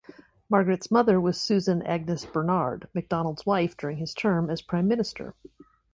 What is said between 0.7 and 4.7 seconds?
mother was Susan Agnes Bernard, Macdonald's wife during his term as